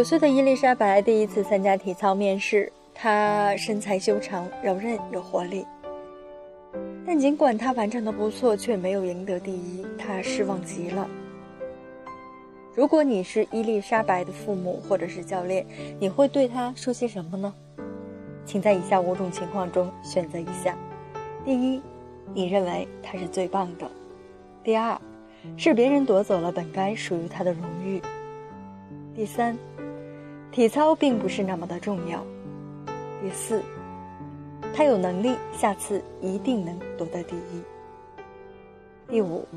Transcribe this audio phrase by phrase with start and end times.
[0.00, 5.66] 九岁的伊丽莎白第一次参加体操面试，她身材修长、柔韧有活力。
[7.06, 11.06] 但尽管她完成的不错，却没有赢得第一，她失望极了。
[12.74, 15.66] 如果你是伊丽莎白的父母或者是教练，
[15.98, 17.52] 你会对她说些什么呢？
[18.46, 20.74] 请在以下五种情况中选择一下：
[21.44, 21.82] 第一，
[22.32, 23.86] 你认为她是最棒的；
[24.64, 24.98] 第二，
[25.58, 28.00] 是别人夺走了本该属于她的荣誉；
[29.14, 29.54] 第三，
[30.60, 32.18] 体操并不是那么的重要；
[33.22, 33.62] 第四，
[34.74, 37.62] 他有能力，下次一定能夺得第一；
[39.08, 39.48] 第五，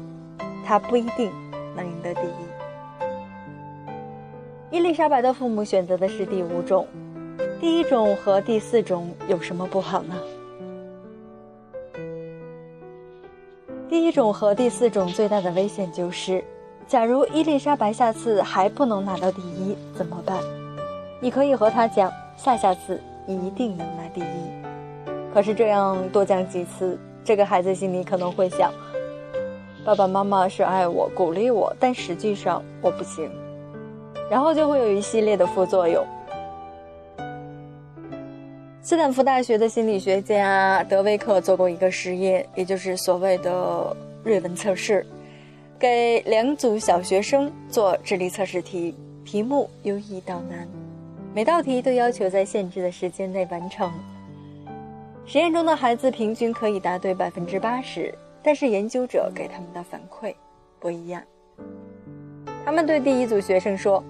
[0.65, 1.29] 他不一定
[1.75, 2.47] 能赢得第一。
[4.71, 6.87] 伊丽莎白的父母选择的是第五种。
[7.59, 10.15] 第一种和第四种有什么不好呢？
[13.89, 16.41] 第一种和第四种最大的危险就是，
[16.87, 20.39] 假如伊丽莎白下次还不能拿到第一，怎么办？
[21.23, 24.25] 你可以和他讲，下下次一定能拿第一。
[25.33, 28.69] 可是这样多讲几次，这个孩子心里可能会想：
[29.85, 33.31] 爸爸妈妈是爱我、鼓励我，但实际上我不行。
[34.29, 36.05] 然后就会有一系列的副作用。
[38.81, 45.05] 斯坦福大学的心理学家德威克做过一个实验，也就是所谓的瑞文测试，
[45.79, 50.67] 给两组小学生做智力测试题，题目由易到难，
[51.35, 53.91] 每道题都要求在限制的时间内完成。
[55.25, 60.35] 实验中的孩子平均可以答对百分之八十，但是研究者给他们的反馈
[60.79, 61.23] 不一样。
[62.63, 64.03] 他们对第一组学生说：“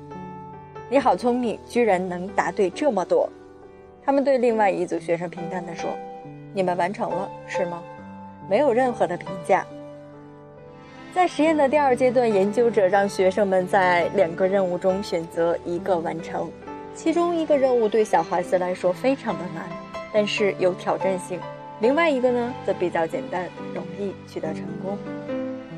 [0.89, 3.29] 你好聪明，居然能答对这么多。”
[4.03, 5.89] 他们对另外一组学生平淡地说
[6.53, 7.81] ：“你们完成了，是吗？”
[8.49, 9.65] 没有任何的评价。
[11.13, 16.51] 在实验的第二阶段，研究者让学生们在两个任务中选择一个完成，
[16.95, 19.67] 其中一个任务对小孩子来说非常的难，
[20.13, 21.39] 但是有挑战性；
[21.81, 24.97] 另外一个呢，则比较简单，容易取得成功。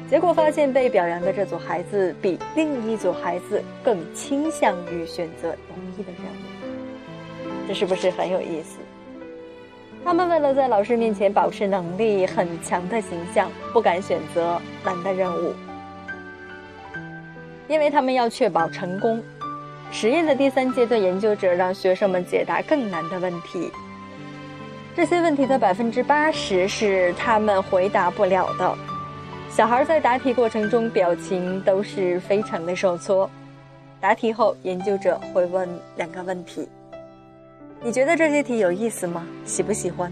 [0.09, 7.65] 结果发现，被表扬的这组孩子比另一组孩子更倾向于选择容易的任务。
[7.67, 8.77] 这是不是很有意思？
[10.03, 15.53] 他们为了在老师面前保持能力很强的形象，不敢选择难的任务，
[17.67, 19.23] 因为他们要确保成功。
[19.91, 23.72] 实验的第三阶段，研究者让学生们解答更难的问题。
[24.96, 28.78] 这些问题的百分之八十是他们回答不了的。
[29.50, 33.29] 小孩在答题过程中表情都是非常的受挫。
[34.01, 36.68] 答题后，研究者会问两个问题。
[37.81, 39.25] 你觉得这些题有意思吗？
[39.45, 40.12] 喜不喜欢？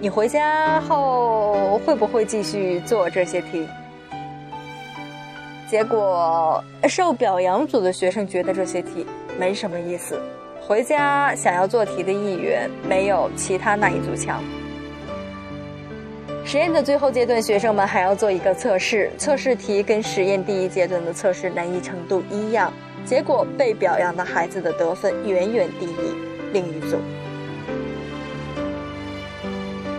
[0.00, 3.66] 你回家后会不会继续做这些题？
[5.70, 9.06] 结果，受表扬组的学生觉得这些题
[9.38, 10.20] 没什么意思，
[10.60, 14.42] 回家想要做题的意愿没有其他那一组强。
[16.44, 22.72] 实验的最后阶段，学生们还要做一个测试，测试题跟实验第一阶段的测试难易程度一样，
[23.04, 26.52] 结果被表扬的孩子的得分远远低于。
[26.52, 26.96] 另一组，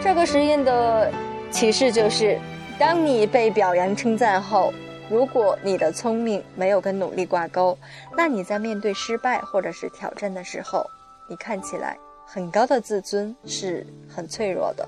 [0.04, 1.10] 这个实验的
[1.50, 2.38] 启示就是：
[2.78, 4.74] 当你被表扬称赞后，
[5.12, 7.78] 如果你的聪明没有跟努力挂钩，
[8.16, 10.90] 那你在面对失败或者是挑战的时候，
[11.28, 14.88] 你看起来很高的自尊是很脆弱的，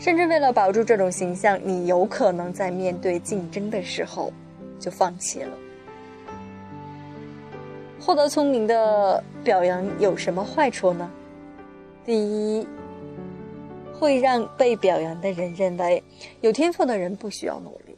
[0.00, 4.32] 甚至为了保住这种形象，你有可能在面对竞争的时候
[4.80, 5.56] 就放弃了。
[8.00, 11.08] 获得聪明的表扬有什么坏处呢？
[12.04, 12.66] 第一，
[13.94, 16.02] 会让被表扬的人认为
[16.40, 17.94] 有天赋的人不需要努力；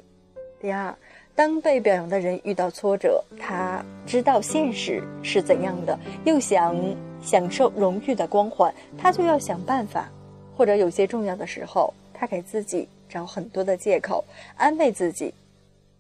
[0.61, 0.95] 第二，
[1.35, 6.77] 当被表扬的人遇到挫折，他知道现实是怎样的，又想
[7.23, 10.11] 享受荣誉的光环，他就要想办法，
[10.57, 14.25] 或者有些重要的时候，他给自己找很多的借口，
[14.57, 15.33] 安慰自己，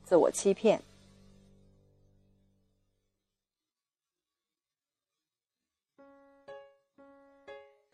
[0.05, 0.81] 自我欺骗。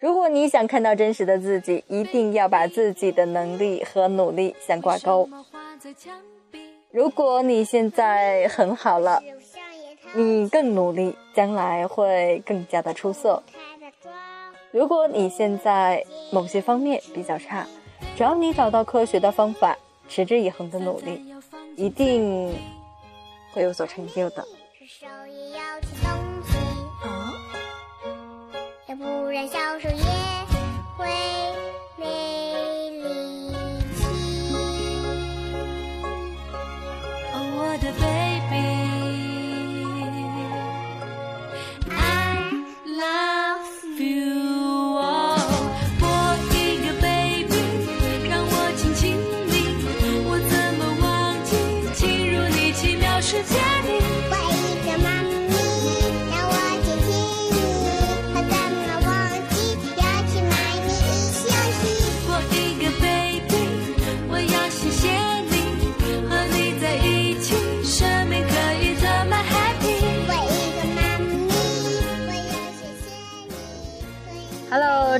[0.00, 5.28] 如果你想看到真实的自己，一定要把自己的能力和努力相挂钩。
[6.90, 9.22] 如果你现在很好了，
[10.14, 13.42] 你更努力，将来会更加的出色。
[14.70, 17.66] 如果你现在某些方面比较差，
[18.16, 19.76] 只要你找到科学的方法，
[20.08, 21.34] 持之以恒的努力，
[21.76, 22.54] 一定
[23.52, 24.44] 会有所成就的。
[28.86, 30.04] 要不然小手也
[30.96, 31.06] 会
[31.96, 32.37] 没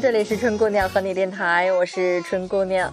[0.00, 2.93] 这里是春姑娘和你电台，我是春姑娘。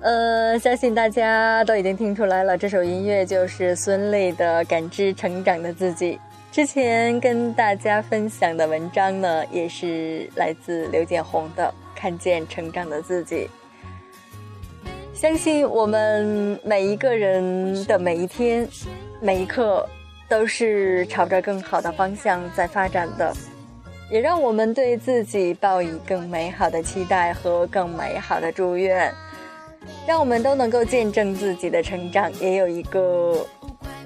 [0.00, 6.14] 呃，相信大家都已经听出来了，这首音乐就是孙俪的《感知成长的自己》。
[6.50, 13.48] 之前跟大家分享的文章呢，也是来自刘建宏的《看见成长的自己》。
[15.14, 18.68] 相信我们每一个人的每一天、
[19.20, 19.88] 每一刻，
[20.28, 23.32] 都是朝着更好的方向在发展的。
[24.10, 29.12] 也让我们对自己抱以更美好的期待和更美好的祝愿，
[30.06, 33.46] 让我们都能够见证自己的成长，也有一个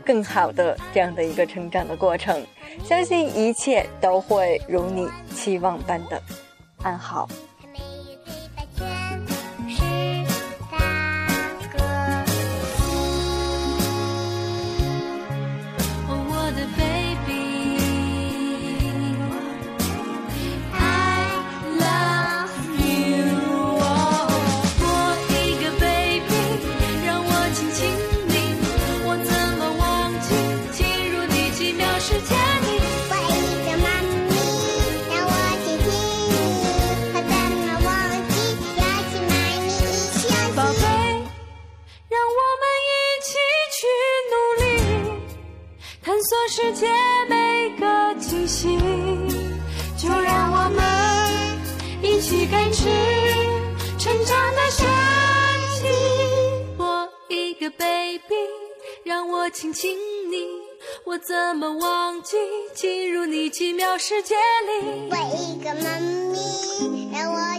[0.05, 2.45] 更好的这样的一个成长的过程。
[2.85, 6.23] 相信一切都会如你期望般的
[6.83, 7.29] 安好。
[48.47, 48.79] 心，
[49.99, 51.59] 就让我们
[52.03, 52.85] 一起感知
[53.99, 54.87] 成长的神
[55.75, 55.83] 奇。
[56.79, 58.21] 我一个 baby，
[59.05, 59.99] 让我亲亲
[60.31, 60.47] 你，
[61.05, 62.37] 我怎么忘记
[62.75, 65.09] 进入你奇妙世界里？
[65.11, 67.56] 我一个妈咪，让我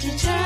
[0.00, 0.39] to turn.